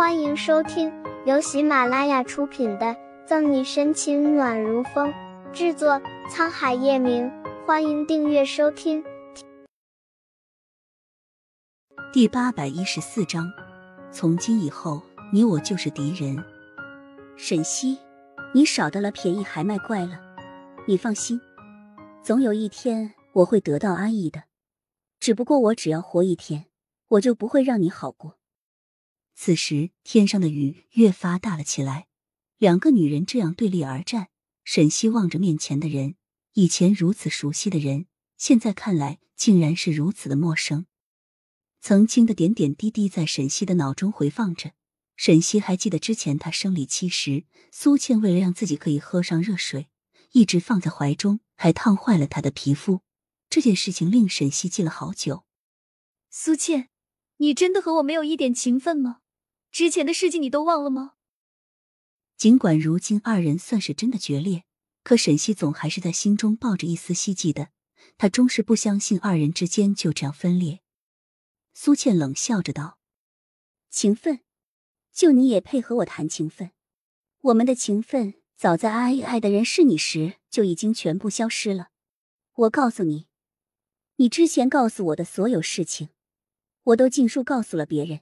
[0.00, 0.90] 欢迎收听
[1.26, 2.86] 由喜马拉雅出品的
[3.26, 5.12] 《赠你深情暖如风》，
[5.52, 7.30] 制作沧海夜明。
[7.66, 9.04] 欢迎订阅收听。
[12.14, 13.52] 第八百一十四章，
[14.10, 15.02] 从今以后，
[15.34, 16.42] 你我就是敌人。
[17.36, 17.98] 沈西，
[18.54, 20.18] 你少得了便宜还卖乖了。
[20.86, 21.38] 你放心，
[22.22, 24.44] 总有一天我会得到阿义的。
[25.18, 26.64] 只不过我只要活一天，
[27.08, 28.39] 我就不会让你好过。
[29.42, 32.08] 此时，天上的雨越发大了起来。
[32.58, 34.28] 两个女人这样对立而战，
[34.64, 36.16] 沈西望着面前的人，
[36.52, 38.04] 以前如此熟悉的人，
[38.36, 40.84] 现在看来竟然是如此的陌生。
[41.80, 44.72] 曾经的点点滴滴在沈西的脑中回放着。
[45.16, 49.88] 沈西还记得之前她生理期时，苏倩为了让自己可以喝上热水，
[50.32, 53.00] 一直放在怀中，还烫坏了她的皮肤。
[53.48, 55.46] 这件事情令沈西记了好久。
[56.28, 56.90] 苏倩，
[57.38, 59.20] 你真的和我没有一点情分吗？
[59.70, 61.14] 之前的事情你都忘了吗？
[62.36, 64.64] 尽管如今二人算是真的决裂，
[65.02, 67.68] 可沈西总还是在心中抱着一丝希冀的。
[68.16, 70.80] 他终是不相信二人之间就这样分裂。
[71.74, 72.98] 苏倩冷笑着道
[73.90, 74.40] ：“情分？
[75.12, 76.72] 就你也配和我谈情分？
[77.40, 81.90] 我们的情分早在阿姨爱的人是你时就已经全部消失了。
[82.54, 83.28] 我告诉你，
[84.16, 86.08] 你之前告诉我的所有事情，
[86.82, 88.20] 我都尽数告诉了别人。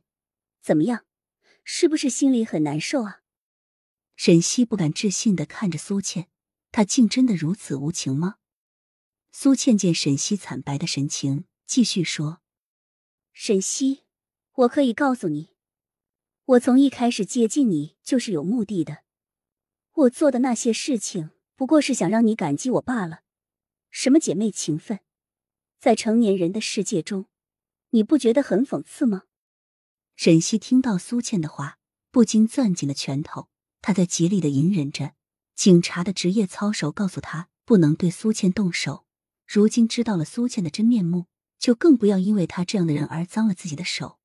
[0.60, 1.04] 怎么样？”
[1.70, 3.20] 是不是心里很难受啊？
[4.16, 6.30] 沈西不敢置信的看着苏倩，
[6.72, 8.36] 她竟真的如此无情吗？
[9.32, 12.40] 苏倩见沈西惨白的神情，继续说
[13.34, 14.04] ：“沈西，
[14.54, 15.50] 我可以告诉你，
[16.46, 19.02] 我从一开始接近你就是有目的的。
[19.92, 23.24] 我做的那些事情，不过是想让你感激我罢了。
[23.90, 25.00] 什么姐妹情分，
[25.78, 27.26] 在成年人的世界中，
[27.90, 29.24] 你不觉得很讽刺吗？”
[30.18, 31.78] 沈西听到苏倩的话，
[32.10, 33.50] 不禁攥紧了拳头。
[33.80, 35.12] 他在极力的隐忍着。
[35.54, 39.06] 警察的职业操守告诉他，不能对苏倩动手。
[39.46, 41.26] 如今知道了苏倩的真面目，
[41.56, 44.18] 就更不要因为他这样的人而脏了自己的手。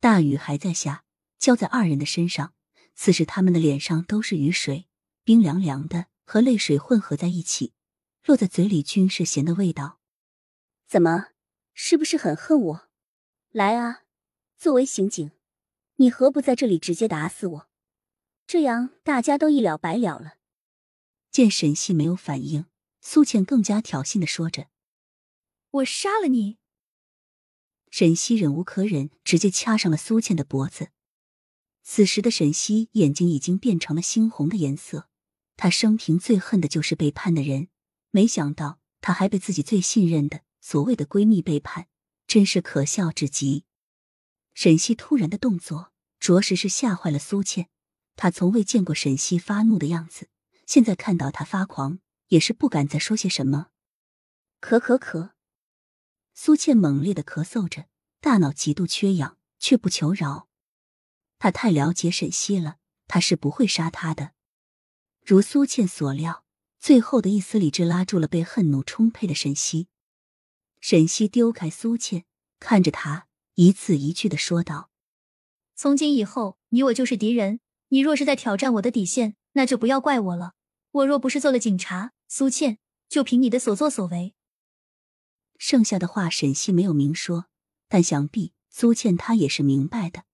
[0.00, 1.04] 大雨还在下，
[1.38, 2.52] 浇在二人的身上。
[2.96, 4.88] 此时他们的脸上都是雨水，
[5.22, 7.72] 冰凉凉的，和泪水混合在一起，
[8.24, 10.00] 落在嘴里均是咸的味道。
[10.88, 11.28] 怎么，
[11.72, 12.88] 是不是很恨我？
[13.52, 14.00] 来啊！
[14.64, 15.30] 作为刑警，
[15.96, 17.68] 你何不在这里直接打死我？
[18.46, 20.36] 这样大家都一了百了了。
[21.30, 22.64] 见沈西没有反应，
[23.02, 24.68] 苏倩更加挑衅的说着
[25.70, 26.56] ：“我杀了你！”
[27.92, 30.88] 沈西忍无可忍，直接掐上了苏倩的脖子。
[31.82, 35.10] 此时的沈西眼睛已经变成了猩红的颜色。
[35.58, 37.68] 他生平最恨的就是背叛的人，
[38.10, 41.88] 没想到他还被自己最信任的所谓的闺蜜背叛，
[42.26, 43.66] 真是可笑至极。
[44.54, 47.68] 沈西突然的动作，着实是吓坏了苏倩。
[48.16, 50.28] 她从未见过沈西发怒的样子，
[50.66, 51.98] 现在看到他发狂，
[52.28, 53.68] 也是不敢再说些什么。
[54.60, 55.32] 咳咳咳，
[56.32, 57.88] 苏倩猛烈的咳嗽着，
[58.20, 60.48] 大脑极度缺氧，却不求饶。
[61.38, 62.76] 他太了解沈西了，
[63.08, 64.32] 他是不会杀他的。
[65.20, 66.44] 如苏倩所料，
[66.78, 69.88] 最后的一丝理智拉住了被恨怒充沛的沈西。
[70.80, 72.24] 沈西丢开苏倩，
[72.60, 73.26] 看着他。
[73.54, 74.90] 一字一句的说道
[75.76, 77.60] ：“从今以后，你我就是敌人。
[77.88, 80.54] 你若是在挑战我的底线，那就不要怪我了。
[80.90, 82.78] 我若不是做了警察，苏倩，
[83.08, 84.34] 就凭你的所作所为。”
[85.56, 87.46] 剩下的话，沈西没有明说，
[87.88, 90.24] 但想必苏倩她也是明白的。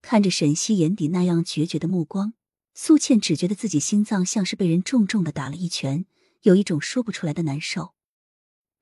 [0.00, 2.32] 看着沈西眼底那样决绝的目光，
[2.72, 6.06] 苏倩只觉得自己心脏像是被人重重的打了一拳，
[6.40, 7.92] 有一种说不出来的难受。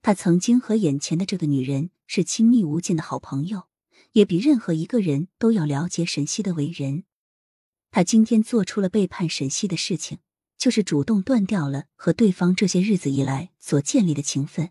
[0.01, 3.69] 他曾经和眼前的这个女人是亲密无间的好朋友，
[4.13, 7.05] 也比任何一个人都要了解沈西的为人。
[7.91, 10.19] 他今天做出了背叛沈西的事情，
[10.57, 14.71] 就是主动断掉了和对方这些日子以来所建立的情分，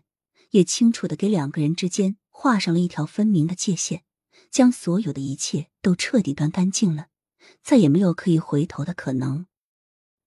[0.50, 4.02] 也清楚的给两个人之间画上了一条分明的界限，
[4.50, 7.06] 将所有的一切都彻底断干净了，
[7.62, 9.46] 再也没有可以回头的可能。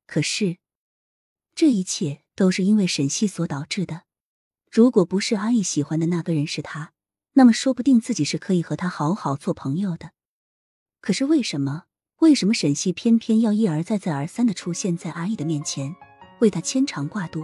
[0.07, 0.57] 可是，
[1.53, 4.03] 这一切都是因为沈西所导致的。
[4.69, 6.93] 如果不是阿义喜欢的那个人是他，
[7.33, 10.11] 那么说不定自己是可以和他好好做朋友的。
[11.01, 11.83] 可是为什么？
[12.19, 15.95] 为什么沈西偏偏要一而再、再而三的出现在阿义的面前，
[16.39, 17.43] 为他牵肠挂肚？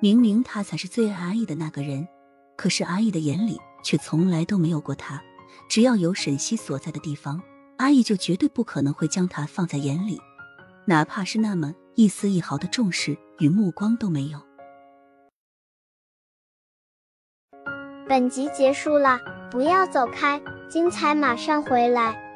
[0.00, 2.08] 明明他才是最爱阿义的那个人，
[2.56, 5.22] 可是阿义的眼里却从来都没有过他。
[5.68, 7.40] 只要有沈西所在的地方，
[7.76, 10.20] 阿义就绝对不可能会将他放在眼里，
[10.86, 14.47] 哪怕是那么一丝一毫的重视与目光都没有。
[18.08, 19.20] 本集结束了，
[19.50, 22.27] 不要走开，精彩马上回来。